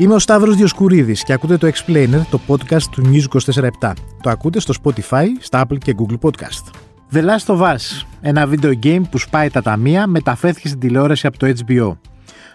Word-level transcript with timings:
Είμαι 0.00 0.14
ο 0.14 0.18
Σταύρος 0.18 0.56
Διοσκουρίδης 0.56 1.24
και 1.24 1.32
ακούτε 1.32 1.56
το 1.56 1.66
Explainer, 1.66 2.20
το 2.30 2.40
podcast 2.46 2.82
του 2.82 3.02
News 3.04 3.40
24 3.52 3.92
Το 4.22 4.30
ακούτε 4.30 4.60
στο 4.60 4.74
Spotify, 4.82 5.26
στα 5.40 5.66
Apple 5.66 5.78
και 5.78 5.94
Google 5.98 6.18
Podcast. 6.20 6.72
The 7.12 7.24
Last 7.24 7.54
of 7.54 7.60
Us, 7.60 8.04
ένα 8.20 8.48
video 8.50 8.72
game 8.82 9.02
που 9.10 9.18
σπάει 9.18 9.50
τα 9.50 9.62
ταμεία, 9.62 10.06
μεταφέρθηκε 10.06 10.68
στην 10.68 10.80
τηλεόραση 10.80 11.26
από 11.26 11.38
το 11.38 11.46
HBO. 11.46 11.96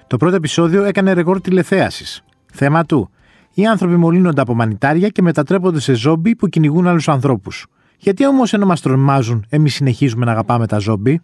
Το 0.07 0.17
πρώτο 0.17 0.35
επεισόδιο 0.35 0.83
έκανε 0.83 1.13
ρεκόρ 1.13 1.41
τηλεθέασης. 1.41 2.23
Θέμα 2.53 2.85
του. 2.85 3.09
Οι 3.53 3.65
άνθρωποι 3.65 3.95
μολύνονται 3.95 4.41
από 4.41 4.53
μανιτάρια 4.53 5.09
και 5.09 5.21
μετατρέπονται 5.21 5.79
σε 5.79 5.93
ζόμπι 5.93 6.35
που 6.35 6.47
κυνηγούν 6.47 6.87
άλλους 6.87 7.07
ανθρώπους. 7.07 7.65
Γιατί 7.97 8.27
όμως 8.27 8.53
ενώ 8.53 8.65
μας 8.65 8.81
τρομάζουν, 8.81 9.45
εμείς 9.49 9.73
συνεχίζουμε 9.73 10.25
να 10.25 10.31
αγαπάμε 10.31 10.67
τα 10.67 10.77
ζόμπι; 10.77 11.21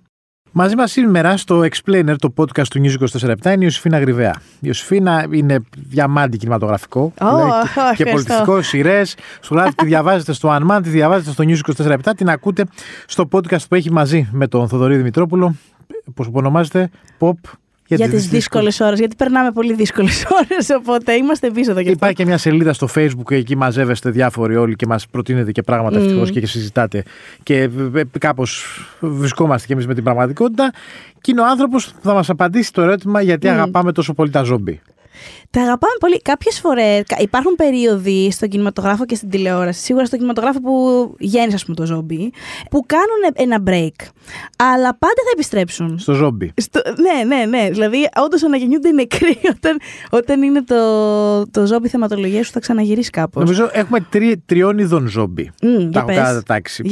Μαζί 0.54 0.76
μας 0.76 0.92
σήμερα 0.92 1.38
στο 1.38 1.60
Explainer, 1.60 2.16
το 2.18 2.34
podcast 2.38 2.68
του 2.68 2.82
News 2.84 3.20
24 3.22 3.46
είναι 3.46 3.54
η 3.54 3.58
Ιωσήφινα 3.60 4.00
Γρυβαία. 4.00 4.36
Η 4.40 4.60
Ιωσήφινα 4.60 5.28
είναι 5.32 5.60
διαμάντη 5.78 6.38
κινηματογραφικό 6.38 7.14
oh, 7.20 7.26
oh, 7.26 7.96
και 7.96 8.06
πολιτιστικός, 8.06 8.68
σειρές. 8.68 9.16
Σου 9.42 9.56
λέει 9.56 9.66
τη 9.76 9.86
διαβάζετε 9.86 10.34
στο 10.34 10.58
Unman, 10.58 10.80
τη 10.84 10.90
διαβάζετε 10.90 11.32
στο 11.32 11.44
News 11.48 11.96
24 11.96 11.98
την 12.16 12.30
ακούτε 12.30 12.66
στο 13.06 13.28
podcast 13.32 13.68
που 13.70 13.76
έχει 13.76 13.92
μαζί 13.92 14.30
με 14.32 14.48
τον 14.48 14.68
Θοδωρή 14.68 14.96
Δημητρόπουλο. 14.96 15.56
Πώ 16.14 16.26
ονομάζεται, 16.32 16.90
Pop 17.20 17.32
για, 17.96 18.06
για 18.06 18.16
τις 18.16 18.28
δύσκολες 18.28 18.80
ώρες. 18.80 19.00
Γιατί 19.00 19.16
περνάμε 19.16 19.52
πολύ 19.52 19.74
δύσκολες 19.74 20.26
ώρες. 20.42 20.70
Οπότε 20.70 21.14
είμαστε 21.14 21.52
πίσω 21.52 21.72
εδώ 21.72 21.84
και 21.84 21.90
Υπάρχει 21.90 22.16
και 22.16 22.26
μια 22.26 22.38
σελίδα 22.38 22.74
στο 22.74 22.88
Facebook 22.96 23.32
εκεί 23.32 23.58
μαζεύεστε 23.58 24.10
διάφοροι 24.10 24.56
όλοι 24.56 24.76
και 24.76 24.86
μας 24.86 25.08
προτείνετε 25.08 25.52
και 25.52 25.62
πράγματα 25.62 26.00
mm. 26.00 26.02
ευτυχώς 26.02 26.32
και 26.32 26.46
συζητάτε. 26.46 27.04
Και 27.44 27.56
ε, 27.56 27.70
ε, 27.94 28.04
κάπως 28.20 28.66
βρισκόμαστε 29.00 29.68
κι 29.68 29.74
εμείς 29.74 29.88
με 29.88 29.94
την 29.94 30.04
πραγματικότητα. 30.04 30.72
Και 31.22 31.32
είναι 31.32 31.42
ο 31.42 31.46
άνθρωπος 31.46 31.86
που 31.86 32.00
θα 32.02 32.14
μας 32.14 32.30
απαντήσει 32.30 32.74
το 32.74 32.82
ερώτημα 32.82 33.22
γιατί 33.22 33.48
mm. 33.48 33.52
αγαπάμε 33.52 33.92
τόσο 33.92 34.14
πολύ 34.14 34.30
τα 34.30 34.44
ζόμπι. 34.44 34.82
Τα 35.50 35.62
αγαπάμε 35.62 35.94
πολύ. 36.00 36.22
Κάποιες 36.22 36.60
φορές 36.60 37.04
υπάρχουν 37.20 37.56
περίοδοι 37.56 38.32
στον 38.32 38.50
κινηματογράφο 38.50 39.06
και 39.06 39.16
στην 39.16 39.30
τηλεόραση, 39.30 39.84
σίγουρα 39.84 40.06
στον 40.06 40.18
κινηματογράφο 40.18 40.62
που 40.62 41.16
γέννησε, 41.20 41.56
ας 41.56 41.64
πούμε, 41.66 41.76
το 41.76 41.86
ζόμπι, 41.86 42.32
που 42.70 42.86
κάνουν 42.86 43.34
ένα 43.34 43.64
break. 43.68 44.06
Αλλά 44.56 44.90
πάντα 44.98 45.22
θα 45.26 45.32
επιστρέψουν. 45.34 46.00
Στο 46.00 46.14
ζόμπι. 46.14 46.54
Στο... 46.56 46.82
Ναι, 46.86 47.36
ναι, 47.36 47.46
ναι. 47.46 47.70
Δηλαδή, 47.70 48.10
όντως 48.24 48.44
αναγεννιούνται 48.44 48.88
οι 48.88 48.92
νεκροί 48.92 49.38
όταν, 49.56 49.78
όταν 50.10 50.42
είναι 50.42 50.64
το, 50.64 51.48
το 51.52 51.66
ζόμπι 51.66 51.88
θεματολογία 51.88 52.44
σου, 52.44 52.52
θα 52.52 52.60
ξαναγυρίσει 52.60 53.10
κάπως. 53.10 53.44
Νομίζω 53.44 53.70
έχουμε 53.74 54.00
τρι, 54.10 54.44
τριών 54.46 54.78
ειδών 54.78 55.08
ζόμπι. 55.08 55.52
Mm, 55.62 55.90
τα 55.92 56.00
έχω 56.00 56.08
κατατάξει. 56.08 56.84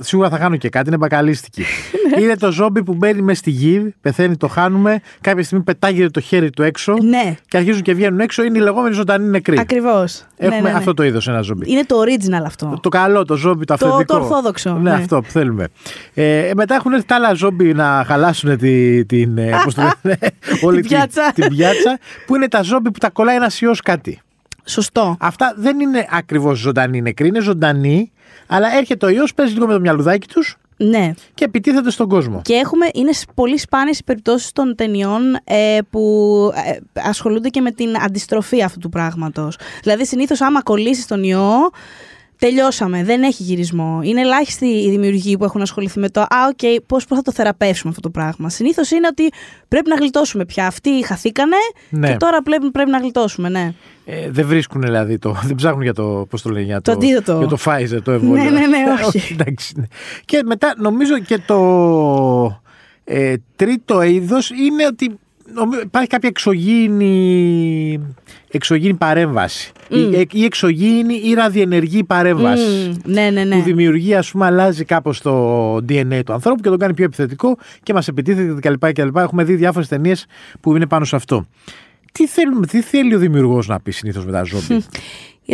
Σίγουρα 0.00 0.28
θα 0.28 0.38
χάνω 0.38 0.56
και 0.56 0.68
κάτι, 0.68 0.88
είναι 0.88 0.96
μπακαλίστικη. 0.96 1.64
Ναι. 2.14 2.22
είναι 2.22 2.36
το 2.36 2.52
ζόμπι 2.52 2.82
που 2.82 2.94
μπαίνει 2.94 3.22
μες 3.22 3.38
στη 3.38 3.50
γη, 3.50 3.94
πεθαίνει, 4.00 4.36
το 4.36 4.46
χάνουμε. 4.48 5.00
Κάποια 5.20 5.42
στιγμή 5.42 5.64
πετάγεται 5.64 6.08
το 6.08 6.20
χέρι 6.20 6.50
του 6.50 6.62
έξω. 6.62 6.94
Ναι 7.02 7.29
και 7.48 7.56
αρχίζουν 7.56 7.82
και 7.82 7.94
βγαίνουν 7.94 8.20
έξω, 8.20 8.42
είναι 8.42 8.58
οι 8.58 8.60
λεγόμενοι 8.60 8.94
ζωντανοί 8.94 9.28
νεκροί. 9.28 9.58
Ακριβώς. 9.58 10.24
Έχουμε 10.36 10.56
ναι, 10.56 10.62
ναι, 10.62 10.70
ναι. 10.70 10.76
αυτό 10.76 10.94
το 10.94 11.02
είδος 11.02 11.28
ένα 11.28 11.40
ζόμπι. 11.40 11.72
Είναι 11.72 11.84
το 11.84 11.96
original 12.02 12.44
αυτό. 12.46 12.78
Το, 12.82 12.88
καλό, 12.88 13.24
το 13.24 13.34
ζόμπι, 13.34 13.64
το 13.64 13.74
αυθεντικό. 13.74 14.04
Το, 14.04 14.04
το 14.04 14.20
ορθόδοξο. 14.20 14.78
Ναι, 14.82 14.92
αυτό 14.92 15.20
που 15.20 15.30
θέλουμε. 15.30 15.68
Ε, 16.14 16.50
μετά 16.54 16.74
έχουν 16.74 16.92
έρθει 16.92 17.06
τα 17.06 17.14
άλλα 17.14 17.34
ζόμπι 17.34 17.74
να 17.74 18.04
χαλάσουν 18.06 18.58
τη, 18.58 19.04
την, 19.04 19.38
ε, 19.38 19.50
πώς 19.64 19.74
το 19.74 19.90
λένε, 20.02 20.18
όλη 20.66 20.80
την, 20.80 20.90
πιάτσα. 20.90 21.32
την 21.34 21.48
πιάτσα. 21.48 21.98
Που 22.26 22.36
είναι 22.36 22.48
τα 22.48 22.62
ζόμπι 22.62 22.90
που 22.90 22.98
τα 22.98 23.10
κολλάει 23.10 23.36
ένας 23.36 23.60
ιός 23.60 23.80
κάτι. 23.80 24.20
Σωστό. 24.64 25.16
Αυτά 25.20 25.54
δεν 25.56 25.80
είναι 25.80 26.06
ακριβώς 26.10 26.58
ζωντανοί 26.58 27.02
νεκροί, 27.02 27.28
είναι 27.28 27.40
ζωντανοί, 27.40 28.12
αλλά 28.46 28.76
έρχεται 28.76 29.06
ο 29.06 29.08
ιός, 29.08 29.34
παίζει 29.34 29.52
λίγο 29.52 29.66
με 29.66 29.72
το 29.72 29.80
μυαλουδάκι 29.80 30.26
τους 30.28 30.56
ναι. 30.84 31.12
Και 31.34 31.44
επιτίθεται 31.44 31.90
στον 31.90 32.08
κόσμο. 32.08 32.40
Και 32.44 32.54
έχουμε, 32.54 32.88
είναι 32.94 33.10
πολύ 33.34 33.58
σπάνιες 33.58 33.98
οι 33.98 34.04
περιπτώσεις 34.04 34.52
των 34.52 34.74
ταινιών 34.76 35.22
ε, 35.44 35.78
που 35.90 36.52
ε, 36.54 37.00
ασχολούνται 37.00 37.48
και 37.48 37.60
με 37.60 37.70
την 37.70 38.02
αντιστροφή 38.02 38.62
αυτού 38.62 38.78
του 38.78 38.88
πράγματος. 38.88 39.58
Δηλαδή, 39.82 40.06
συνήθως, 40.06 40.40
άμα 40.40 40.62
κολλήσεις 40.62 41.06
τον 41.06 41.22
ιό, 41.22 41.70
τελειώσαμε. 42.40 43.04
Δεν 43.04 43.22
έχει 43.22 43.42
γυρισμό. 43.42 44.00
Είναι 44.02 44.20
ελάχιστοι 44.20 44.66
οι 44.66 44.90
δημιουργοί 44.90 45.36
που 45.36 45.44
έχουν 45.44 45.60
ασχοληθεί 45.60 45.98
με 45.98 46.08
το. 46.08 46.20
Α, 46.20 46.26
OK, 46.48 46.58
okay, 46.62 46.76
πώς 46.86 47.04
θα 47.04 47.22
το 47.22 47.32
θεραπεύσουμε 47.32 47.90
αυτό 47.90 48.00
το 48.00 48.10
πράγμα. 48.10 48.48
Συνήθως 48.48 48.90
είναι 48.90 49.06
ότι 49.06 49.28
πρέπει 49.68 49.88
να 49.88 49.94
γλιτώσουμε 49.94 50.44
πια. 50.44 50.66
Αυτοί 50.66 51.04
χαθήκανε 51.04 51.56
ναι. 51.90 52.10
και 52.10 52.16
τώρα 52.16 52.42
πρέπει, 52.42 52.70
πρέπει 52.70 52.90
να 52.90 52.98
γλιτώσουμε, 52.98 53.48
ναι. 53.48 53.72
Ε, 54.04 54.30
δεν 54.30 54.46
βρίσκουν 54.46 54.80
δηλαδή 54.80 55.18
το. 55.18 55.36
Δεν 55.44 55.54
ψάχνουν 55.54 55.82
για 55.82 55.94
το. 55.94 56.26
Πώς 56.30 56.42
το 56.42 56.50
λένε, 56.50 56.64
για 56.64 56.80
το, 56.80 56.96
το, 56.96 57.06
για 57.06 57.22
το 57.48 57.56
Pfizer, 57.64 58.02
το 58.02 58.10
εμβόλιο. 58.10 58.42
Ναι, 58.42 58.50
ναι, 58.50 58.66
ναι, 58.66 58.84
όχι. 59.06 59.36
Εντάξει, 59.40 59.72
ναι. 59.76 59.86
Και 60.24 60.42
μετά 60.44 60.74
νομίζω 60.78 61.18
και 61.18 61.38
το 61.46 62.60
ε, 63.04 63.34
τρίτο 63.56 64.02
είδος 64.02 64.50
είναι 64.50 64.86
ότι 64.86 65.18
υπάρχει 65.82 66.08
κάποια 66.08 66.28
εξωγήινη, 66.28 68.00
εξωγήινη 68.50 68.94
παρέμβαση. 68.94 69.72
Mm. 69.90 70.26
Η, 70.32 70.44
εξωγήινη 70.44 71.14
ή 71.14 71.34
ραδιενεργή 71.34 72.04
παρέμβαση. 72.04 72.92
Mm. 72.92 72.96
Ναι, 73.04 73.30
ναι, 73.30 73.44
ναι. 73.44 73.56
Που 73.56 73.62
δημιουργεί, 73.62 74.14
ας 74.14 74.30
πούμε, 74.30 74.46
αλλάζει 74.46 74.84
κάπως 74.84 75.20
το 75.20 75.74
DNA 75.76 76.20
του 76.26 76.32
ανθρώπου 76.32 76.62
και 76.62 76.68
τον 76.68 76.78
κάνει 76.78 76.94
πιο 76.94 77.04
επιθετικό 77.04 77.56
και 77.82 77.92
μας 77.92 78.08
επιτίθεται 78.08 78.76
κτλ. 78.90 79.18
Έχουμε 79.18 79.44
δει 79.44 79.54
διάφορες 79.54 79.88
ταινίες 79.88 80.26
που 80.60 80.76
είναι 80.76 80.86
πάνω 80.86 81.04
σε 81.04 81.16
αυτό. 81.16 81.46
Τι, 82.12 82.26
θέλουμε, 82.26 82.66
τι 82.66 82.80
θέλει 82.80 83.14
ο 83.14 83.18
δημιουργός 83.18 83.66
να 83.66 83.80
πει 83.80 83.90
συνήθως 83.90 84.24
με 84.24 84.32
τα 84.32 84.42
ζώμπι. 84.42 84.84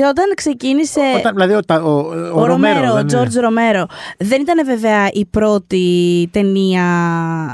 Όταν 0.05 0.25
ξεκίνησε. 0.35 1.01
Όταν, 1.19 1.33
δηλαδή 1.35 1.55
ο, 1.55 1.61
ο, 1.69 1.91
ο, 1.91 2.41
ο 2.41 2.47
Ρομέρο, 2.47 2.95
ο 2.95 3.05
Τζορτζ 3.05 3.37
Ρομέρο. 3.37 3.87
Δεν 4.19 4.41
ήταν 4.41 4.67
βέβαια 4.67 5.09
η 5.13 5.25
πρώτη 5.25 6.29
ταινία 6.33 6.85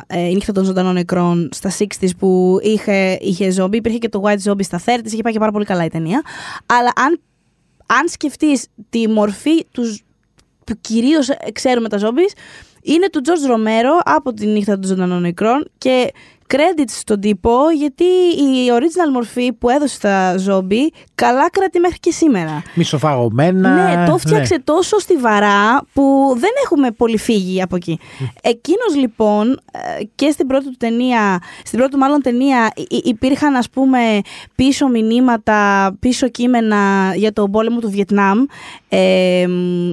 ε, 0.07 0.29
η 0.29 0.35
νύχτα 0.35 0.53
των 0.53 0.65
ζωντανών 0.65 0.95
νεκρών 0.95 1.49
στα 1.53 1.71
60s 1.79 2.09
που 2.19 2.59
είχε, 2.63 3.19
είχε 3.21 3.51
ζόμπι. 3.51 3.77
Υπήρχε 3.77 3.99
και 3.99 4.09
το 4.09 4.23
White 4.25 4.51
Zombie 4.51 4.65
στα 4.65 4.81
30s. 4.85 5.07
Είχε 5.13 5.23
πάει 5.23 5.33
και 5.33 5.39
πάρα 5.39 5.53
πολύ 5.53 5.65
καλά 5.65 5.85
η 5.85 5.89
ταινία. 5.89 6.23
Αλλά 6.67 6.93
αν, 6.97 7.21
αν 7.87 8.09
σκεφτείς 8.09 8.67
τη 8.91 9.09
μορφή 9.09 9.67
τους, 9.71 10.03
που 10.65 10.75
κυρίως 10.81 11.29
ξέρουμε 11.53 11.89
τα 11.89 11.99
ζόμπις, 11.99 12.33
είναι 12.83 13.09
του 13.11 13.21
Τζορτζ 13.21 13.45
Ρομέρο 13.45 13.99
από 14.05 14.33
τη 14.33 14.47
νύχτα 14.47 14.75
των 14.79 14.85
ζωντανών 14.85 15.21
νεκρών 15.21 15.71
και 15.79 16.13
credits 16.53 16.91
στον 16.91 17.21
τύπο 17.21 17.51
γιατί 17.77 18.05
η 18.05 18.71
original 18.73 19.13
μορφή 19.13 19.53
που 19.53 19.69
έδωσε 19.69 19.95
στα 19.95 20.37
ζόμπι 20.37 20.93
καλά 21.15 21.51
κρατεί 21.51 21.79
μέχρι 21.79 21.99
και 21.99 22.11
σήμερα. 22.11 22.63
Μισοφαγωμένα. 22.75 23.75
Ναι, 23.75 24.07
το 24.07 24.19
φτιάξε 24.19 24.55
ναι. 24.55 24.63
τόσο 24.63 24.99
στιβαρά 24.99 25.83
που 25.93 26.35
δεν 26.39 26.51
έχουμε 26.65 26.91
πολύ 26.91 27.19
φύγει 27.19 27.63
από 27.63 27.77
εκεί. 27.77 27.99
Εκείνος 28.43 28.97
λοιπόν 28.97 29.61
ε, 29.73 30.05
και 30.15 30.31
στην 30.31 30.47
πρώτη 30.47 30.65
του 30.65 30.77
ταινία, 30.79 31.39
στην 31.65 31.79
πρώτη 31.79 31.93
του 31.93 31.99
μάλλον 31.99 32.23
ταινία 32.23 32.73
υπήρχαν 33.05 33.55
ας 33.55 33.71
πούμε 33.71 33.99
πίσω 34.55 34.89
μηνύματα, 34.89 35.91
πίσω 36.01 36.29
κείμενα 36.29 37.13
για 37.15 37.33
τον 37.33 37.51
πόλεμο 37.51 37.81
του 37.81 37.91
Βιετνάμ. 37.91 38.39
Ε, 38.89 39.47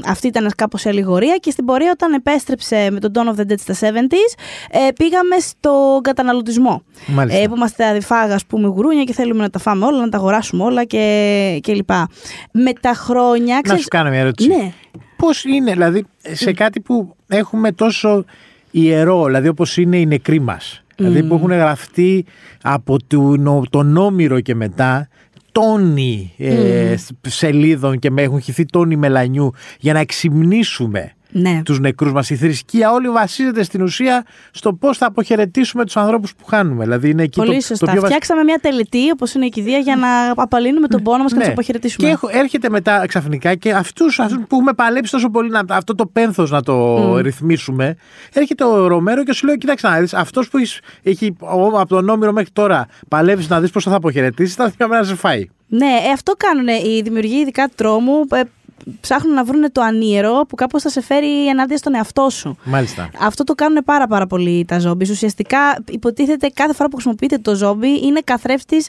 αυτή 0.06 0.28
ήταν 0.28 0.52
κάπως 0.56 0.84
η 0.84 0.90
αλληγορία 0.90 1.36
και 1.36 1.52
στην 1.52 1.66
πορεία 1.66 1.92
όταν 1.94 2.14
επέστρεψε 2.14 2.88
με 2.92 3.00
τον 3.00 3.12
Dawn 3.16 3.34
of 3.34 3.40
the 3.40 3.52
Dead 3.52 3.60
στα 3.60 3.74
70s 3.74 4.40
ε, 4.72 4.92
πήγαμε 4.96 5.40
στο 5.40 6.00
καταναλωτή 6.04 6.49
ε, 7.30 7.48
που 7.48 7.56
είμαστε 7.56 7.88
αδιφάγα, 7.88 8.34
ας 8.34 8.46
πούμε, 8.46 8.68
γουρούνια 8.68 9.04
και 9.04 9.14
θέλουμε 9.14 9.42
να 9.42 9.50
τα 9.50 9.60
φάμε 9.60 9.86
όλα, 9.86 10.00
να 10.00 10.10
τα 10.10 10.18
αγοράσουμε 10.18 10.64
όλα 10.64 10.84
και, 10.84 11.60
και 11.64 11.74
λοιπά. 11.74 12.08
Με 12.52 12.74
τα 12.74 12.94
χρόνια. 12.94 13.60
Ξέρεις... 13.62 13.72
Να 13.72 13.78
σου 13.78 13.88
κάνω 13.88 14.10
μια 14.10 14.20
ερώτηση. 14.20 14.50
Ναι. 14.50 14.74
Πώς 15.18 15.44
είναι, 15.44 15.72
δηλαδή, 15.72 16.06
σε 16.32 16.54
κάτι 16.54 16.80
που 16.80 17.16
έχουμε 17.28 17.72
τόσο 17.72 18.26
ιερό, 18.72 19.26
δηλαδή 19.26 19.48
όπως 19.48 19.78
είναι 19.78 19.98
οι 19.98 20.06
νεκροί 20.06 20.40
μας. 20.40 20.84
Δηλαδή 20.96 21.24
που 21.24 21.34
έχουν 21.34 21.52
γραφτεί 21.52 22.26
από 22.62 22.98
τον 23.70 23.98
Όμηρο 23.98 24.40
και 24.40 24.56
μετά 24.56 25.08
τόνοι 25.52 26.34
ε, 26.38 26.96
σελίδων 27.28 28.00
και 28.00 28.12
με 28.12 28.22
έχουν 28.22 28.42
χυθεί 28.42 28.66
τόνοι 28.66 28.96
μελανιού 28.96 29.54
για 29.80 29.94
να 29.94 30.00
εξυμνήσουμε 30.00 31.14
ναι. 31.32 31.62
τους 31.66 31.80
νεκρούς 31.80 32.12
μας. 32.12 32.30
Η 32.30 32.36
θρησκεία 32.36 32.92
όλη 32.92 33.10
βασίζεται 33.10 33.64
στην 33.64 33.82
ουσία 33.82 34.26
στο 34.52 34.74
πώς 34.74 34.98
θα 34.98 35.06
αποχαιρετήσουμε 35.06 35.86
τους 35.86 35.98
ανθρώπους 35.98 36.36
που 36.36 36.46
χάνουμε. 36.46 36.84
Δηλαδή 36.84 37.10
είναι 37.10 37.24
εκεί 37.24 37.40
Πολύ 37.40 37.56
το, 37.56 37.62
σωστά. 37.62 37.86
Το 37.86 37.92
πιο... 37.92 38.02
Φτιάξαμε 38.02 38.44
μια 38.44 38.60
τελετή, 38.62 39.10
όπως 39.12 39.34
είναι 39.34 39.46
η 39.46 39.50
κηδεία, 39.50 39.78
για 39.78 39.96
να 39.96 40.34
απαλύνουμε 40.36 40.88
τον 40.88 41.04
πόνο 41.04 41.24
μας 41.24 41.32
και 41.32 41.34
να 41.34 41.40
τους 41.40 41.48
ναι. 41.48 41.54
αποχαιρετήσουμε. 41.54 42.10
Και 42.10 42.38
έρχεται 42.38 42.70
μετά 42.70 43.06
ξαφνικά 43.08 43.56
και 43.56 43.72
αυτούς 43.72 44.16
που 44.16 44.56
έχουμε 44.56 44.74
παλέψει 44.74 45.12
τόσο 45.12 45.30
πολύ 45.30 45.50
να, 45.50 45.62
αυτό 45.70 45.96
το 45.96 46.06
πένθος 46.06 46.52
να 46.52 46.64
το 46.64 47.08
mm. 47.14 47.22
ρυθμίσουμε, 47.22 47.96
έρχεται 48.34 48.64
ο 48.64 48.88
Ρομέρο 48.88 49.24
και 49.24 49.34
σου 49.34 49.46
λέει: 49.46 49.58
Κοιτάξτε 49.58 49.90
να 49.90 50.00
δεις, 50.00 50.14
αυτός 50.14 50.50
που 50.50 50.58
έχει, 50.58 50.80
έχει 51.04 51.36
από 51.74 51.88
τον 51.88 52.10
Όμηρο 52.10 52.32
μέχρι 52.32 52.50
τώρα 52.54 52.88
παλεύει 53.08 53.46
να 53.50 53.60
δεις 53.60 53.72
πώς 53.72 53.84
θα 53.84 53.96
αποχαιρετήσεις, 53.96 54.56
θα 54.56 54.72
να 54.88 55.04
σε 55.04 55.16
φάει. 55.16 55.50
Ναι, 55.68 55.86
ε, 55.86 56.12
αυτό 56.14 56.34
κάνουν 56.38 56.68
οι 56.68 57.02
δημιουργοί 57.02 57.40
ειδικά 57.40 57.70
τρόμου. 57.76 58.28
Ε, 58.88 58.92
ψάχνουν 59.02 59.34
να 59.34 59.44
βρουν 59.44 59.72
το 59.72 59.82
ανίερο 59.82 60.46
που 60.50 60.56
κάπως 60.56 60.82
θα 60.82 60.90
σε 60.90 61.02
φέρει 61.02 61.48
ενάντια 61.48 61.78
στον 61.78 61.96
εαυτό 61.96 62.30
σου. 62.30 62.58
Μάλιστα. 62.64 63.10
Αυτό 63.20 63.44
το 63.44 63.56
κάνουν 63.56 63.84
πάρα 63.86 64.08
πάρα 64.08 64.28
πολύ 64.28 64.66
τα 64.66 64.80
ζόμπις. 64.80 65.10
Ουσιαστικά 65.10 65.58
υποτίθεται 65.92 66.50
κάθε 66.54 66.74
φορά 66.74 66.90
που 66.90 66.96
χρησιμοποιείτε 66.96 67.38
το 67.38 67.56
ζόμπι 67.56 68.06
είναι 68.06 68.22
καθρέφτης 68.24 68.88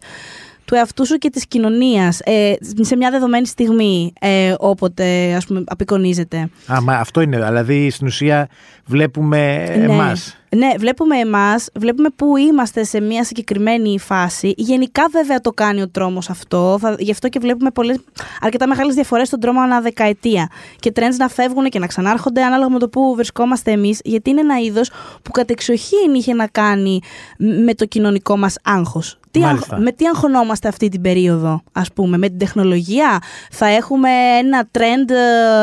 του 0.64 0.74
εαυτού 0.74 1.06
σου 1.06 1.16
και 1.16 1.30
της 1.30 1.46
κοινωνίας 1.46 2.20
ε, 2.20 2.54
σε 2.80 2.96
μια 2.96 3.10
δεδομένη 3.10 3.46
στιγμή 3.46 4.12
ε, 4.20 4.54
όποτε 4.58 5.34
ας 5.34 5.46
πούμε 5.46 5.62
απεικονίζεται. 5.66 6.50
Α, 6.72 6.80
μα 6.82 6.94
αυτό 6.94 7.20
είναι, 7.20 7.44
δηλαδή 7.44 7.90
στην 7.90 8.06
ουσία 8.06 8.48
βλέπουμε 8.84 9.66
ναι. 9.76 9.92
εμάς. 9.92 10.39
Ναι, 10.56 10.70
βλέπουμε 10.78 11.16
εμάς, 11.16 11.68
βλέπουμε 11.74 12.08
πού 12.16 12.36
είμαστε 12.36 12.84
σε 12.84 13.00
μια 13.00 13.24
συγκεκριμένη 13.24 13.98
φάση. 13.98 14.54
Γενικά, 14.56 15.08
βέβαια, 15.10 15.40
το 15.40 15.50
κάνει 15.50 15.82
ο 15.82 15.88
τρόμος 15.88 16.30
αυτό. 16.30 16.78
Θα, 16.80 16.96
γι' 16.98 17.10
αυτό 17.10 17.28
και 17.28 17.38
βλέπουμε 17.38 17.70
πολλές, 17.70 17.98
αρκετά 18.40 18.66
μεγάλες 18.66 18.94
διαφορές 18.94 19.26
στον 19.26 19.40
τρόμο 19.40 19.60
ανά 19.60 19.80
δεκαετία. 19.80 20.48
Και 20.78 20.92
trends 20.94 21.16
να 21.18 21.28
φεύγουν 21.28 21.68
και 21.68 21.78
να 21.78 21.86
ξανάρχονται 21.86 22.42
ανάλογα 22.42 22.70
με 22.70 22.78
το 22.78 22.88
πού 22.88 23.14
βρισκόμαστε 23.14 23.70
εμείς, 23.70 24.00
γιατί 24.04 24.30
είναι 24.30 24.40
ένα 24.40 24.58
είδος 24.58 24.90
που 25.22 25.30
κατεξοχήν 25.30 26.14
είχε 26.14 26.34
να 26.34 26.46
κάνει 26.46 27.00
με 27.38 27.74
το 27.74 27.84
κοινωνικό 27.84 28.36
μας 28.36 28.56
άγχος. 28.62 29.19
Τι 29.30 29.40
Μάλιστα. 29.40 29.78
με 29.78 29.92
τι 29.92 30.06
αγχωνόμαστε 30.06 30.68
αυτή 30.68 30.88
την 30.88 31.00
περίοδο, 31.00 31.62
ας 31.72 31.92
πούμε, 31.92 32.18
με 32.18 32.28
την 32.28 32.38
τεχνολογία; 32.38 33.18
Θα 33.50 33.66
έχουμε 33.66 34.08
ένα 34.38 34.68
trend 34.78 35.10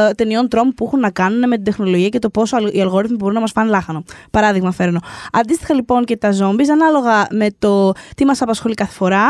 ε, 0.10 0.14
ταινιών 0.14 0.48
τρόμου 0.48 0.74
που 0.74 0.86
έχουν 0.86 1.00
να 1.00 1.10
κάνουν 1.10 1.48
με 1.48 1.56
την 1.56 1.64
τεχνολογία 1.64 2.10
και 2.10 2.20
το 2.20 2.30
πόσο 2.30 2.56
αλ- 2.56 2.76
οι 2.76 2.82
αλγόριθμοι 2.82 3.16
μπορούν 3.16 3.34
να 3.34 3.40
μας 3.40 3.52
φάνε 3.52 3.70
λάχανο. 3.70 4.04
Παράδειγμα 4.32 4.72
φέρνω. 4.72 5.00
Αντίστοιχα 5.32 5.74
λοιπόν 5.74 6.04
και 6.06 6.18
τα 6.18 6.30
zombies, 6.32 6.68
ανάλογα 6.72 7.28
με 7.32 7.48
το 7.60 7.92
τι 8.16 8.26
μας 8.26 8.42
απασχολεί 8.42 8.74
κάθε 8.74 8.94
φορά, 8.94 9.26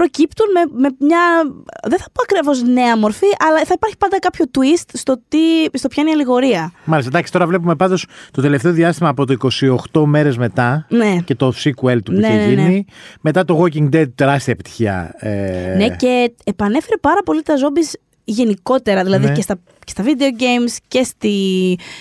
προκύπτουν 0.00 0.46
με, 0.54 0.80
με 0.82 0.88
μια, 0.98 1.18
δεν 1.88 1.98
θα 1.98 2.06
πω 2.12 2.22
ακριβώς 2.22 2.62
νέα 2.62 2.96
μορφή, 2.98 3.26
αλλά 3.48 3.56
θα 3.64 3.72
υπάρχει 3.74 3.96
πάντα 3.96 4.18
κάποιο 4.18 4.44
twist 4.58 4.84
στο, 4.92 5.20
τι, 5.28 5.38
στο 5.78 5.88
ποια 5.88 6.02
είναι 6.02 6.10
η 6.10 6.14
αλληγορία. 6.14 6.72
Μάλιστα, 6.84 7.10
εντάξει, 7.12 7.32
τώρα 7.32 7.46
βλέπουμε 7.46 7.74
πάντως 7.76 8.06
το 8.30 8.42
τελευταίο 8.42 8.72
διάστημα 8.72 9.08
από 9.08 9.26
το 9.26 9.36
28 9.92 10.04
μέρες 10.06 10.36
μετά 10.36 10.86
Ναι. 10.88 11.16
και 11.24 11.34
το 11.34 11.52
sequel 11.64 11.98
του 12.04 12.12
που 12.12 12.18
Ναι, 12.18 12.26
είχε 12.26 12.36
ναι, 12.36 12.44
ναι. 12.44 12.62
γίνει. 12.62 12.84
Μετά 13.20 13.44
το 13.44 13.62
Walking 13.64 13.88
Dead, 13.94 14.08
τεράστια 14.14 14.52
επιτυχία. 14.52 15.14
Ε, 15.18 15.74
Ναι, 15.76 15.88
και 15.96 16.32
επανέφερε 16.44 16.96
πάρα 17.00 17.22
πολύ 17.24 17.42
τα 17.42 17.54
zombies 17.54 17.92
γενικότερα, 18.24 19.02
δηλαδή 19.04 19.26
Ναι. 19.26 19.32
και, 19.32 19.42
στα, 19.42 19.54
και 19.84 19.90
στα 19.90 20.04
video 20.04 20.40
games 20.42 20.76
και, 20.88 21.02
στη, 21.02 21.34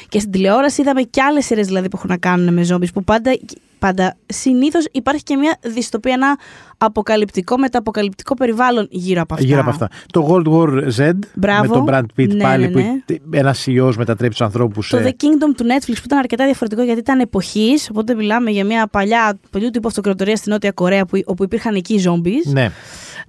και 0.09 0.19
στην 0.19 0.31
τηλεόραση. 0.31 0.81
Είδαμε 0.81 1.01
και 1.01 1.21
άλλες 1.21 1.45
σειρές 1.45 1.67
δηλαδή, 1.67 1.87
που 1.89 1.97
έχουν 1.97 2.09
να 2.09 2.17
κάνουν 2.17 2.53
με 2.53 2.65
zombies 2.69 2.93
που 2.93 3.03
πάντα, 3.03 3.31
πάντα 3.79 4.17
συνήθως 4.25 4.85
υπάρχει 4.91 5.23
και 5.23 5.35
μια 5.35 5.57
δυστοπία, 5.61 6.13
ένα 6.13 6.37
αποκαλυπτικό 6.77 7.57
μεταποκαλυπτικό 7.57 8.33
περιβάλλον 8.33 8.87
γύρω 8.91 9.21
από 9.21 9.33
αυτά. 9.33 9.45
Γύρω 9.45 9.59
από 9.59 9.69
αυτά. 9.69 9.87
Το 10.13 10.27
World 10.29 10.51
War 10.53 10.83
Z 10.97 11.11
Μπράβο. 11.35 11.61
με 11.61 11.67
τον 11.67 11.85
Brad 11.89 12.21
Pitt 12.21 12.33
Ναι, 12.35 12.43
πάλι 12.43 12.67
ναι, 12.67 12.81
ναι. 12.81 12.99
που 13.05 13.19
ένας 13.31 13.67
ιός 13.67 13.97
μετατρέπει 13.97 14.31
τους 14.31 14.41
ανθρώπους. 14.41 14.89
Το 14.89 14.97
The 14.97 15.09
Kingdom 15.09 15.53
του 15.57 15.63
Netflix 15.63 15.93
που 15.95 16.01
ήταν 16.05 16.17
αρκετά 16.17 16.45
διαφορετικό 16.45 16.81
γιατί 16.83 16.99
ήταν 16.99 17.19
εποχής. 17.19 17.89
Οπότε 17.89 18.13
μιλάμε 18.13 18.51
για 18.51 18.65
μια 18.65 18.87
παλιά, 18.87 19.39
παλιού 19.49 19.69
τύπου 19.69 19.87
αυτοκρατορία 19.87 20.35
στην 20.35 20.51
Νότια 20.51 20.71
Κορέα 20.71 21.05
που, 21.05 21.21
όπου 21.25 21.43
υπήρχαν 21.43 21.75
εκεί 21.75 22.03
zombies. 22.05 22.51
Ναι. 22.51 22.71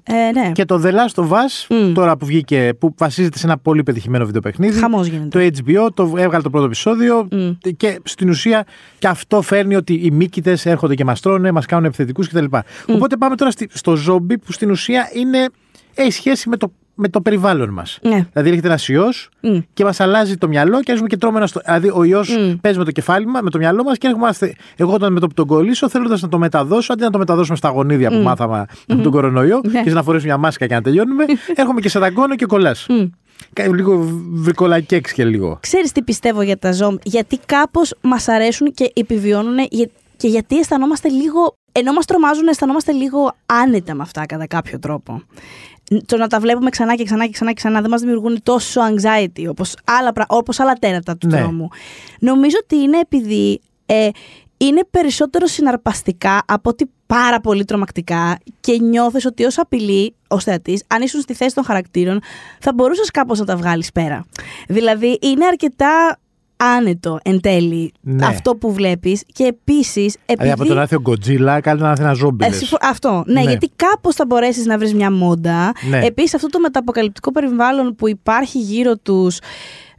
Ε, 0.03 0.31
ναι. 0.41 0.53
Και 0.53 0.65
το 0.65 0.81
The 0.85 0.91
Last 0.91 1.25
of 1.25 1.29
Us, 1.29 1.67
Μμ. 1.69 1.93
τώρα 1.93 2.17
που 2.17 2.27
βγήκε, 2.27 2.75
που 2.79 2.95
βασίζεται 2.99 3.39
σε 3.39 3.47
ένα 3.47 3.59
πολύ 3.59 3.83
πετυχημένο 3.83 4.25
βιντεοπαιχνίδι. 4.27 4.79
Χαμός 4.79 5.07
γίνεται. 5.07 5.51
Το 5.51 5.63
HBO 5.65 5.89
το 5.95 6.03
έβγαλε 6.17 6.43
το 6.43 6.51
πρώτο 6.51 6.67
επεισόδιο 6.67 7.29
Μμ. 7.31 7.51
και 7.77 8.01
στην 8.05 8.29
ουσία 8.29 8.65
και 8.99 9.07
αυτό 9.09 9.43
φέρνει 9.43 9.77
ότι 9.77 9.95
οι 9.95 10.11
μύκητες 10.11 10.67
έρχονται 10.67 10.95
και 10.95 11.05
μας 11.05 11.21
τρώνε, 11.21 11.51
μας 11.53 11.67
κάνουν 11.67 11.85
επιθετικούς 11.85 12.29
κτλ. 12.29 12.45
Οπότε 12.89 13.17
πάμε 13.17 13.37
τώρα 13.37 13.51
στη- 13.51 13.69
στο 13.73 13.97
ζόμπι 13.97 14.39
που 14.39 14.53
στην 14.53 14.71
ουσία 14.71 15.11
είναι, 15.15 15.49
έχει 15.95 16.13
σχέση 16.13 16.49
με 16.49 16.57
το, 16.57 16.73
με 17.01 17.09
το 17.09 17.21
περιβάλλον 17.21 17.69
μας. 17.69 17.99
Ναι. 18.03 18.27
Δηλαδή 18.33 18.49
έρχεται 18.49 18.67
ένας 18.67 18.89
ιός 18.89 19.29
Μμ. 19.41 19.59
και 19.73 19.85
μας 19.85 20.01
αλλάζει 20.01 20.37
το 20.37 20.49
μυαλό 20.49 20.71
και 20.73 20.81
αρχίζουμε 20.81 21.09
και 21.09 21.17
τρώμε 21.17 21.37
ένα. 21.39 21.47
Στο... 21.47 21.61
Δηλαδή 21.65 21.91
ο 21.95 22.05
ιός 22.05 22.29
Μμ. 22.37 22.53
παίζει 22.61 22.79
με 22.79 22.85
το 22.85 22.91
κεφάλι 22.91 23.27
μα, 23.27 23.41
με 23.43 23.51
το 23.51 23.59
μυαλό 23.59 23.83
μας 23.83 23.99
και 23.99 24.07
έρχομαστε. 24.07 24.55
Εγώ 24.77 24.93
όταν 24.93 25.13
με 25.13 25.21
το 25.21 25.27
που 25.27 25.35
τον 25.35 25.47
κολλήσω, 25.47 25.89
θέλοντας 25.89 26.23
να 26.23 26.29
το 26.29 26.39
μεταδώσω, 26.39 26.93
αντί 26.93 27.03
να 27.03 27.11
το 27.11 27.19
μεταδώσουμε 27.19 27.57
στα 27.57 27.69
γονίδια 27.69 28.11
που 28.11 28.19
μάθαμε 28.19 28.65
από 28.89 29.03
τον 29.03 29.13
κορονοϊό 29.13 29.61
Ναι. 29.71 29.83
και 29.83 29.91
να 29.91 30.03
φορέσουμε 30.03 30.33
μια 30.33 30.41
μάσκα 30.41 30.67
και 30.67 30.75
να 30.75 30.83
τελειώνουμε, 30.83 31.25
έρχομαι 31.55 31.81
και 31.81 31.89
σε 31.89 31.99
δαγκώνω 31.99 32.37
και 32.37 32.47
κολλάς. 32.47 32.87
Μμ. 32.89 33.05
Λίγο 33.75 34.21
βρικολακέξ 34.33 35.13
και 35.13 35.25
λίγο. 35.25 35.59
Ξέρεις 35.61 35.93
τι 35.93 36.03
πιστεύω 36.03 36.43
για 36.43 36.59
τα 36.59 36.73
ζώμ, 36.73 36.95
γιατί 37.03 37.39
κάπως 37.47 37.95
μας 38.01 38.29
αρέσουν 38.29 38.73
και 38.73 38.91
επιβιώνουν 38.95 39.57
για- 39.71 39.89
και 40.17 40.29
γιατί 40.29 40.59
αισθανόμαστε 40.59 41.09
λίγο, 41.09 41.55
ενώ 41.73 41.93
μας 41.93 42.05
τρομάζουν 42.05 42.47
αισθανόμαστε 42.49 42.93
λίγο 42.93 43.33
άνετα 43.47 43.95
με 43.95 44.03
αυτά 44.03 44.27
κατά 44.27 44.47
κάποιο 44.47 44.79
τρόπο. 44.79 45.23
Το 46.07 46.17
να 46.17 46.27
τα 46.27 46.41
βλέπουμε 46.41 46.71
ξανά 46.71 46.95
και 46.95 47.05
ξανά 47.05 47.25
και 47.27 47.33
ξανά 47.33 47.49
και 47.51 47.57
ξανά 47.57 47.81
δεν 47.81 47.91
μας 47.91 48.01
δημιουργούν 48.01 48.43
τόσο 48.43 48.81
anxiety 48.81 49.45
όπως 49.49 49.75
άλλα, 49.85 50.13
πρα- 50.13 50.27
όπως 50.29 50.61
άλλα 50.61 50.73
τέρατα 50.73 51.17
του 51.17 51.27
Ναι. 51.27 51.39
τρόμου. 51.41 51.69
Νομίζω 52.21 52.57
ότι 52.63 52.77
είναι 52.77 52.99
επειδή 52.99 53.61
ε, 53.87 54.09
είναι 54.57 54.85
περισσότερο 54.91 55.47
συναρπαστικά 55.47 56.43
από 56.47 56.71
ότι 56.71 56.91
πάρα 57.07 57.41
πολύ 57.41 57.65
τρομακτικά 57.65 58.39
και 58.61 58.79
νιώθεις 58.81 59.25
ότι 59.25 59.45
ως 59.45 59.59
απειλή, 59.59 60.15
ως 60.29 60.45
θεατής, 60.45 60.85
αν 60.87 61.03
ήσουν 61.03 61.21
στη 61.21 61.35
θέση 61.35 61.55
των 61.55 61.65
χαρακτήρων, 61.65 62.21
θα 62.61 62.73
μπορούσες 62.73 63.11
κάπως 63.11 63.39
να 63.39 63.45
τα 63.45 63.57
βγάλεις 63.57 63.93
πέρα. 63.93 64.25
Δηλαδή, 64.69 65.19
είναι 65.23 65.47
αρκετά 65.47 66.19
άνετο 66.77 67.19
εν 67.23 67.41
τέλει 67.41 67.93
Ναι. 68.01 68.27
αυτό 68.27 68.55
που 68.57 68.73
βλέπεις 68.73 69.23
και 69.33 69.45
επίσης 69.45 70.15
επειδή... 70.27 70.37
Δηλαδή 70.37 70.51
από 70.51 70.65
τον 70.65 70.77
να 70.77 70.83
έρθει 70.83 70.95
ο 70.95 71.03
Godzilla, 71.07 71.59
κάνει 71.63 71.81
να 71.81 71.91
έρθει 71.91 72.03
ένα 72.03 72.13
ζόμπι. 72.13 72.45
Ε, 72.45 72.49
λες. 72.49 72.57
συμφω- 72.57 72.85
Αυτό. 72.85 73.23
Ναι, 73.27 73.33
Ναι. 73.33 73.49
γιατί 73.49 73.71
κάπως 73.77 74.15
θα 74.15 74.27
μπορέσεις 74.27 74.67
να 74.67 74.79
βρεις 74.79 74.95
μια 74.95 75.11
μόντα. 75.11 75.73
Ναι. 75.89 75.99
Επίσης 76.05 76.35
αυτό 76.35 76.47
το 76.49 76.61
μεταποκαλυπτικό 76.61 77.33
περιβάλλον 77.33 77.95
που 77.95 78.09
υπάρχει 78.09 78.59
γύρω 78.59 78.97
τους 78.97 79.39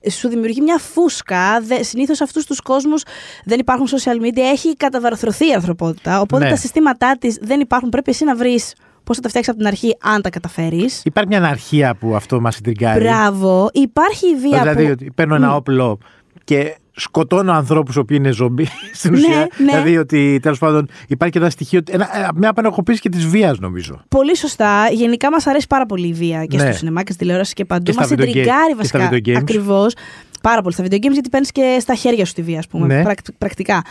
σου 0.09 0.27
δημιουργεί 0.27 0.61
μια 0.61 0.77
φούσκα. 0.77 1.61
Δε, 1.61 1.83
συνήθως 1.83 2.21
αυτούς 2.21 2.45
τους 2.45 2.61
κόσμους 2.61 3.03
δεν 3.45 3.59
υπάρχουν 3.59 3.87
social 3.87 4.25
media. 4.25 4.39
Έχει 4.51 4.75
καταβαρθρωθεί 4.75 5.47
η 5.49 5.53
ανθρωπότητα. 5.53 6.21
Οπότε 6.21 6.43
Ναι. 6.43 6.49
τα 6.49 6.55
συστήματά 6.55 7.15
της 7.19 7.37
δεν 7.41 7.59
υπάρχουν. 7.59 7.89
Πρέπει 7.89 8.09
εσύ 8.11 8.23
να 8.23 8.35
βρεις 8.35 8.73
πώς 9.03 9.15
θα 9.15 9.21
τα 9.21 9.29
φτιάξεις 9.29 9.53
από 9.53 9.61
την 9.61 9.67
αρχή 9.71 9.95
αν 10.01 10.21
τα 10.21 10.29
καταφέρεις. 10.29 11.01
Υπάρχει 11.05 11.29
μια 11.29 11.37
αναρχία 11.39 11.95
που 11.95 12.15
αυτό 12.15 12.41
μας 12.41 12.55
συντριγκάρει. 12.55 13.03
Μπράβο. 13.03 13.69
Υπάρχει 13.73 14.27
η 14.27 14.35
βία 14.35 14.59
Δηλαδή 14.59 14.85
που... 14.85 14.89
ότι 14.91 15.11
παίρνω 15.15 15.35
ένα 15.35 15.55
όπλο 15.55 15.97
και 16.43 16.75
σκοτώνω 16.95 17.51
ανθρώπους 17.51 17.95
που 17.95 18.13
είναι 18.13 18.31
ζόμπι 18.31 18.67
στην 18.93 19.11
Ναι, 19.11 19.17
ουσία. 19.17 19.37
ναι. 19.37 19.65
Δηλαδή 19.65 19.97
ότι 19.97 20.39
τέλος 20.41 20.57
πάντων 20.59 20.89
υπάρχει 21.07 21.33
και 21.33 21.39
ένα 21.39 21.49
στοιχείο. 21.49 21.79
Ένα, 21.89 22.17
ε, 22.17 22.27
μια 22.35 22.49
απενοχοποίηση 22.49 23.01
και 23.01 23.09
της 23.09 23.25
βίας 23.27 23.59
νομίζω. 23.59 24.01
Πολύ 24.07 24.37
σωστά. 24.37 24.87
Γενικά 24.91 25.31
μας 25.31 25.47
αρέσει 25.47 25.67
πάρα 25.67 25.85
πολύ 25.85 26.07
η 26.07 26.13
βία 26.13 26.45
και 26.45 26.57
Ναι. 26.57 26.63
στο 26.63 26.71
σινεμά 26.77 27.03
και 27.03 27.11
στη 27.11 27.21
τηλεόραση 27.21 27.53
και 27.53 27.65
παντού. 27.65 27.83
Και 27.83 27.91
στα 27.91 28.01
Μα 28.01 28.07
video 28.07 28.11
game- 28.13 28.27
εντριγκάρει 28.27 28.75
και 28.77 28.83
στα 28.85 28.99
βασικά. 28.99 29.09
video 29.17 29.29
games. 29.29 29.37
Ακριβώς. 29.37 29.93
Πάρα 30.41 30.61
πολύ 30.61 30.73
στα 30.73 30.83
video 30.83 30.95
games 30.95 31.11
γιατί 31.11 31.29
παίρνεις 31.29 31.51
και 31.51 31.77
στα 31.81 31.95
χέρια 31.95 32.25
σου 32.25 32.33
τη 32.33 32.41
βία, 32.41 32.59
ας 32.59 32.67
πούμε. 32.67 32.87
Ναι. 32.87 33.03
πρακ- 33.03 33.31
πρακτικά. 33.37 33.81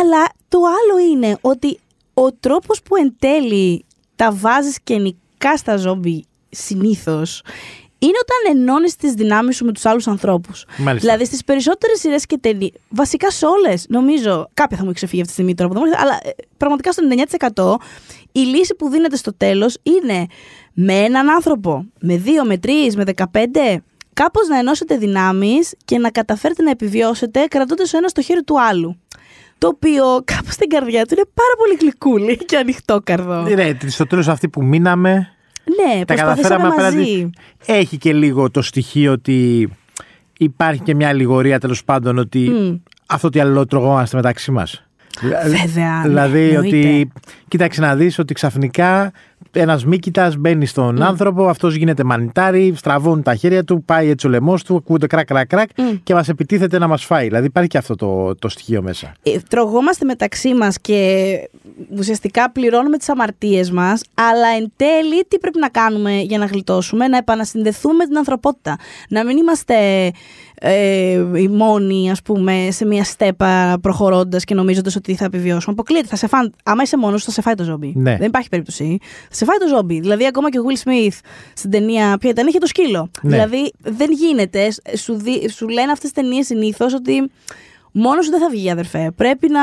Αλλά 0.00 0.24
το 0.48 0.58
άλλο 0.58 1.10
είναι 1.12 1.36
ότι 1.40 1.78
ο 2.14 2.32
τρόπος 2.32 2.82
που 2.82 2.96
εν 2.96 3.14
τέλει 3.18 3.84
τα 4.16 4.32
βάζεις 4.32 4.78
και 4.84 4.96
νικά 4.98 5.56
στα 5.56 5.76
ζόμπι 5.76 6.24
συνήθως 6.50 7.42
είναι 8.02 8.18
όταν 8.22 8.56
ενώνεις 8.56 8.96
τις 8.96 9.12
δυνάμεις 9.12 9.56
σου 9.56 9.64
με 9.64 9.72
τους 9.72 9.84
άλλους 9.84 10.06
ανθρώπους. 10.06 10.64
Μάλιστα. 10.76 11.08
Δηλαδή 11.08 11.24
στις 11.24 11.44
περισσότερες 11.44 11.98
σειρές 11.98 12.26
και 12.26 12.38
ταινίε, 12.40 12.70
βασικά 12.88 13.30
σε 13.30 13.46
όλες, 13.46 13.86
νομίζω. 13.88 14.48
Κάποια 14.54 14.76
θα 14.76 14.82
μου 14.82 14.88
έχει 14.88 14.96
ξεφύγει 14.98 15.20
αυτή 15.20 15.34
τη 15.34 15.40
στιγμή 15.40 15.54
τώρα 15.54 15.68
που 15.68 15.74
δεν 15.74 15.84
μου 15.86 15.92
έρχεται, 15.92 16.08
αλλά 16.10 16.20
ε, 16.24 16.42
πραγματικά 16.56 16.92
στο 16.92 17.02
99% 17.72 17.76
η 18.32 18.40
λύση 18.40 18.74
που 18.74 18.88
δίνεται 18.88 19.16
στο 19.16 19.36
τέλος 19.36 19.76
είναι 19.82 20.26
με 20.72 20.94
έναν 20.94 21.28
άνθρωπο, 21.28 21.86
με 22.00 22.16
δύο, 22.16 22.44
με 22.44 22.58
τρεις, 22.58 22.96
με 22.96 23.04
15, 23.16 23.24
κάπως 24.12 24.48
να 24.48 24.58
ενώσετε 24.58 24.96
δυνάμεις 24.96 25.74
και 25.84 25.98
να 25.98 26.10
καταφέρετε 26.10 26.62
να 26.62 26.70
επιβιώσετε 26.70 27.44
κρατώντας 27.50 27.94
ο 27.94 27.96
ένας 27.96 28.12
το 28.12 28.22
χέρι 28.22 28.42
του 28.42 28.60
άλλου. 28.60 28.98
Το 29.58 29.66
οποίο 29.66 30.04
κάπως 30.24 30.54
στην 30.54 30.68
καρδιά 30.68 31.06
του 31.06 31.14
είναι 31.14 31.28
πάρα 31.34 31.54
πολύ 31.58 31.76
γλυκούλη 31.80 32.36
και 32.36 32.56
ανοιχτό 32.56 33.00
καρδό. 33.04 33.42
Ναι, 33.42 33.70
στο 33.86 34.06
τέλος 34.06 34.28
αυτοί 34.28 34.48
που 34.48 34.64
μείναμε. 34.64 35.34
Ναι, 35.64 36.04
τα 36.04 36.14
προσπαθήσαμε 36.14 36.62
καταφέραμε 36.62 36.68
μαζί. 36.68 36.96
απέναντι. 36.96 37.30
Έχει 37.66 37.96
και 37.98 38.12
λίγο 38.12 38.50
το 38.50 38.62
στοιχείο 38.62 39.12
ότι 39.12 39.68
υπάρχει 40.38 40.80
και 40.82 40.94
μια 40.94 41.08
αλληγορία 41.08 41.58
τέλος 41.60 41.84
πάντων 41.84 42.18
ότι 42.18 42.38
Μμ. 42.38 42.76
αυτό 43.06 43.26
ότι 43.26 43.40
αλληλοτρογόμαστε 43.40 44.16
μεταξύ 44.16 44.50
μας. 44.50 44.84
Βέβαια, 45.44 45.96
ναι, 46.02 46.08
Δηλαδή 46.08 46.48
εννοείται. 46.48 46.76
ότι. 46.76 47.12
Κοίταξε 47.48 47.80
να 47.80 47.96
δεις 47.96 48.18
ότι 48.18 48.34
ξαφνικά 48.34 49.12
ένας 49.52 49.84
μύκητα 49.84 50.32
μπαίνει 50.38 50.66
στον 50.66 51.02
άνθρωπο, 51.02 51.48
αυτός 51.48 51.74
γίνεται 51.74 52.04
μανιτάρι, 52.04 52.72
στραβώνουν 52.76 53.22
τα 53.22 53.34
χέρια 53.34 53.64
του, 53.64 53.82
πάει 53.84 54.08
έτσι 54.08 54.26
ο 54.26 54.30
λαιμός 54.30 54.64
του, 54.64 54.76
ακούγεται 54.76 55.06
κρακ, 55.06 55.26
κρακ, 55.26 55.46
κρακ 55.46 55.68
και 56.02 56.14
μας 56.14 56.28
επιτίθεται 56.28 56.78
να 56.78 56.88
μας 56.88 57.04
φάει. 57.04 57.26
Δηλαδή 57.26 57.46
υπάρχει 57.46 57.68
και 57.68 57.78
αυτό 57.78 57.94
το, 57.94 58.34
το 58.34 58.48
στοιχείο 58.48 58.82
μέσα. 58.82 59.12
Ε, 59.22 59.36
τρογόμαστε 59.48 60.04
μεταξύ 60.04 60.54
μας 60.54 60.80
και 60.80 61.30
ουσιαστικά 61.98 62.50
πληρώνουμε 62.50 62.96
τις 62.96 63.08
αμαρτίες 63.08 63.70
μας, 63.70 64.02
αλλά 64.14 64.48
εν 64.58 64.72
τέλει 64.76 65.24
τι 65.28 65.38
πρέπει 65.38 65.58
να 65.58 65.68
κάνουμε 65.68 66.20
για 66.20 66.38
να 66.38 66.44
γλιτώσουμε, 66.44 67.08
να 67.08 67.16
επανασυνδεθούμε 67.16 67.94
με 67.94 68.04
την 68.04 68.16
ανθρωπότητα. 68.16 68.78
Να 69.08 69.24
μην 69.24 69.36
είμαστε 69.36 69.74
ε, 70.62 71.12
οι 71.34 71.48
μόνοι, 71.48 72.10
ας 72.10 72.22
πούμε, 72.22 72.68
σε 72.70 72.84
μια 72.86 73.04
στέπα 73.04 73.78
προχωρώντας 73.82 74.44
και 74.44 74.54
νομίζοντας 74.54 74.96
ότι 74.96 75.14
θα 75.14 75.24
επιβιώσουμε. 75.24 75.72
Αποκλείεται, 75.78 76.06
θα 76.06 76.16
σε 76.16 76.26
φάνε, 76.26 76.50
άμα 76.64 76.82
είσαι 76.82 76.96
μόνος 76.96 77.20
σου 77.20 77.26
θα 77.26 77.32
σε 77.32 77.40
φάει 77.42 77.54
το 77.54 77.64
ζόμπι. 77.64 77.92
Ναι. 77.96 78.16
Δεν 78.16 78.26
υπάρχει 78.26 78.48
περίπτωση. 78.48 78.98
Θα 79.28 79.34
σε 79.34 79.44
φάει 79.44 79.56
το 79.58 79.68
ζόμπι. 79.76 80.00
Δηλαδή 80.00 80.26
ακόμα 80.26 80.50
και 80.50 80.58
ο 80.58 80.62
Will 80.68 80.88
Smith 80.88 81.18
στην 81.54 81.70
ταινία, 81.70 82.16
ποια 82.20 82.30
ήταν, 82.30 82.46
είχε 82.46 82.58
το 82.58 82.66
σκύλο. 82.66 83.10
Ναι. 83.22 83.30
Δηλαδή 83.30 83.72
δεν 83.80 84.10
γίνεται, 84.12 84.68
σου, 84.96 85.14
δι- 85.14 85.50
σου 85.50 85.68
λένε 85.68 85.92
αυτές 85.92 86.10
τις 86.10 86.22
ταινίες 86.22 86.46
συνήθως 86.46 86.94
ότι 86.94 87.30
Μόνος 87.92 88.24
σου 88.24 88.30
δεν 88.30 88.40
θα 88.40 88.48
βγει, 88.50 88.70
αδερφέ. 88.70 89.10
Πρέπει 89.16 89.48
να, 89.50 89.60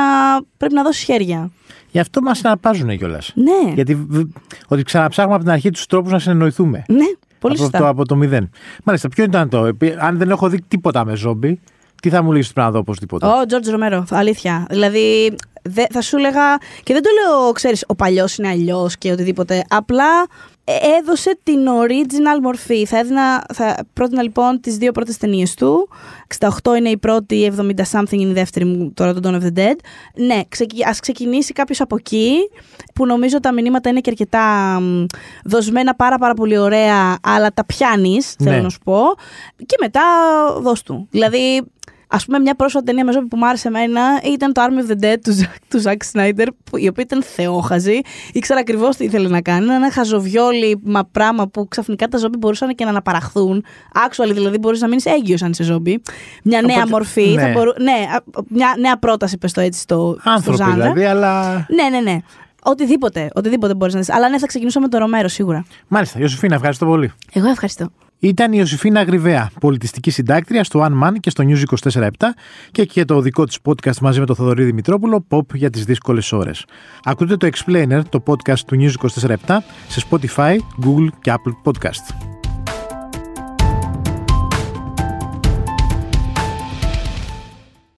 πρέπει 0.56 0.74
να 0.74 0.82
δώσεις 0.82 1.02
χέρια. 1.04 1.50
Γι' 1.90 1.98
αυτό 1.98 2.20
μας 2.22 2.38
συναρπάζουν 2.38 2.96
κιόλας. 2.98 3.32
Ναι, 3.34 3.72
Γιατί 3.74 3.94
β- 3.94 4.20
ότι 4.68 4.82
ξαναψάχνουμε 4.82 5.34
από 5.36 5.44
την 5.44 5.52
αρχή 5.52 5.70
τους 5.70 5.86
τρόπους 5.86 6.12
να 6.12 6.18
συνεννοηθούμε. 6.18 6.84
ναι, 6.88 7.04
πολύ 7.38 7.54
από, 7.54 7.62
σωστά. 7.62 7.78
το, 7.78 7.88
από 7.88 8.04
το 8.04 8.16
μηδέν. 8.16 8.50
Μάλιστα, 8.84 9.08
ποιο 9.08 9.24
ήταν 9.24 9.48
το. 9.48 9.64
επί- 9.64 9.96
Αν 10.02 10.18
δεν 10.18 10.30
έχω 10.30 10.48
δει 10.48 10.62
τίποτα 10.68 11.04
με 11.04 11.16
ζόμπι, 11.16 11.60
Τι 12.02 12.08
θα 12.10 12.22
μου 12.22 12.32
λύσεις 12.32 12.52
πριν 12.52 12.64
να 12.64 12.70
δω 12.70 12.78
οπωσδήποτε. 12.78 13.26
Ο 13.26 13.46
Τζορτζ 13.46 13.68
Ρομέρο, 13.68 14.04
αλήθεια. 14.10 14.66
Δηλαδή, 14.70 15.34
δε, 15.62 15.84
θα 15.90 16.00
σου 16.00 16.16
έλεγα. 16.16 16.56
Και 16.82 16.92
δεν 16.92 17.02
το 17.02 17.08
λέω, 17.22 17.52
ξέρεις, 17.52 17.84
ο 17.86 17.94
παλιός 17.94 18.36
είναι 18.38 18.48
αλλιώς 18.48 18.96
και 18.96 19.12
οτιδήποτε. 19.12 19.64
Απλά 19.68 20.04
ε, 20.22 20.26
έδωσε 20.98 21.38
την 21.42 21.58
original 21.68 22.40
μορφή. 22.42 22.86
Θα, 22.86 22.98
έδινα, 22.98 23.44
θα 23.54 23.76
πρότεινα 23.92 24.22
λοιπόν 24.22 24.60
τις 24.60 24.76
δύο 24.76 24.92
πρώτες 24.92 25.16
ταινίες 25.16 25.54
του. 25.54 25.88
68 26.38 26.48
είναι 26.78 26.88
η 26.88 26.96
πρώτη, 26.96 27.52
70 27.56 27.62
something 27.92 28.10
είναι 28.12 28.30
η 28.30 28.32
δεύτερη 28.32 28.64
μου, 28.64 28.92
τώρα 28.94 29.14
το 29.14 29.20
Dawn 29.28 29.32
of 29.42 29.44
the 29.46 29.58
Dead. 29.58 29.76
Ναι, 30.14 30.40
ξεκι, 30.48 30.84
ας 30.84 31.00
ξεκινήσει 31.00 31.52
κάποιος 31.52 31.80
από 31.80 31.96
εκεί, 31.96 32.34
που 32.94 33.06
νομίζω 33.06 33.40
τα 33.40 33.52
μηνύματα 33.52 33.88
είναι 33.90 34.00
και 34.00 34.10
αρκετά 34.10 34.40
μ, 34.80 35.04
δοσμένα 35.44 35.94
πάρα 35.94 36.18
πάρα 36.18 36.34
πολύ 36.34 36.58
ωραία, 36.58 37.18
αλλά 37.22 37.52
τα 37.52 37.64
πιάνεις, 37.64 38.34
Ναι. 38.38 38.50
θέλω 38.50 38.62
να 38.62 38.68
σου 38.68 38.78
πω. 38.84 39.00
Και 39.66 39.76
μετά 39.80 40.00
δώσ' 40.60 40.82
του. 40.82 41.06
Δηλαδή, 41.10 41.62
Α 42.10 42.16
πούμε, 42.16 42.38
μια 42.38 42.54
πρόσφατη 42.54 42.84
ταινία 42.84 43.04
με 43.04 43.12
ζώπη 43.12 43.26
που 43.26 43.36
μου 43.36 43.46
άρεσε 43.46 43.68
εμένα 43.68 44.00
ήταν 44.32 44.52
το 44.52 44.62
Army 44.64 44.88
of 44.88 44.92
the 44.92 45.04
Dead 45.04 45.16
του, 45.24 45.32
Ζακ- 45.32 45.68
του 45.68 45.78
Ζακ 45.80 46.04
Σνάιντερ, 46.04 46.48
που- 46.64 46.76
η 46.76 46.88
οποία 46.88 47.02
ήταν 47.06 47.22
θεόχαζη. 47.22 48.00
Ήξερα 48.32 48.60
ακριβώς 48.60 48.96
τι 48.96 49.04
ήθελε 49.04 49.28
να 49.28 49.40
κάνει. 49.40 49.64
Ήταν 49.64 49.76
ένα 49.76 49.92
χαζοβιόλι 49.92 50.80
μα 50.84 51.04
πράγμα 51.12 51.48
που 51.48 51.68
ξαφνικά 51.68 52.08
τα 52.08 52.18
ζώμπι 52.18 52.36
μπορούσαν 52.38 52.74
και 52.74 52.84
να 52.84 52.90
αναπαραχθούν. 52.90 53.64
Actually, 53.94 54.30
δηλαδή 54.32 54.58
μπορείς 54.58 54.80
να 54.80 54.88
μείνεις 54.88 55.04
έγκυος 55.06 55.42
αν 55.42 55.50
είσαι 55.50 55.62
ζώμπι. 55.62 56.02
Μια 56.42 56.60
νέα 56.62 56.74
Οπότε, 56.76 56.90
μορφή. 56.90 57.28
ναι. 57.34 57.42
Θα 57.42 57.48
μπορού, 57.48 57.70
ναι, 57.82 57.92
α, 57.92 58.22
μια 58.48 58.74
νέα 58.78 58.98
πρόταση, 58.98 59.38
πες 59.38 59.52
το 59.52 59.60
έτσι, 59.60 59.80
στο, 59.80 60.16
στο 60.20 60.30
Άνθρωποι 60.30 60.56
ζάνρα. 60.56 60.74
δηλαδή, 60.74 61.04
αλλά. 61.04 61.66
Ναι, 61.68 61.88
ναι, 61.98 62.00
ναι. 62.10 62.18
Οτιδήποτε, 62.70 63.30
οτιδήποτε 63.34 63.74
μπορείς 63.74 63.94
να 63.94 64.00
δεις. 64.00 64.10
Αλλά 64.10 64.28
ναι, 64.28 64.38
θα 64.38 64.46
ξεκινήσω 64.46 64.80
με 64.80 64.88
το 64.88 64.98
Ρομέρο 64.98 65.28
σίγουρα. 65.28 65.64
Μάλιστα, 65.88 66.18
Ιωσήφίνα, 66.18 66.54
ευχαριστώ 66.54 66.86
πολύ. 66.86 67.12
Εγώ 67.32 67.48
ευχαριστώ. 67.48 67.88
Ήταν 68.18 68.52
η 68.52 68.56
Ιωσήφίνα 68.58 69.02
Γρυβαία, 69.02 69.50
πολιτιστική 69.60 70.10
συντάκτρια 70.10 70.64
στο 70.64 70.86
One 70.88 71.06
Man 71.06 71.12
και 71.20 71.30
στο 71.30 71.44
News 71.46 71.90
24-7 71.92 72.08
και 72.70 72.84
και 72.84 73.04
το 73.04 73.20
δικό 73.20 73.44
της 73.44 73.58
podcast 73.64 73.98
μαζί 74.00 74.20
με 74.20 74.26
τον 74.26 74.36
Θοδωρή 74.36 74.64
Δημητρόπουλο, 74.64 75.26
Pop 75.28 75.54
για 75.54 75.70
τις 75.70 75.84
δύσκολες 75.84 76.32
ώρες. 76.32 76.64
Ακούτε 77.04 77.36
το 77.36 77.48
Explainer, 77.52 78.00
το 78.08 78.22
podcast 78.26 78.60
του 78.66 78.76
News 78.80 79.08
24-7 79.46 79.58
σε 79.88 80.02
Spotify, 80.10 80.56
Google 80.84 81.08
και 81.20 81.32
Apple 81.34 81.70
Podcast. 81.72 82.37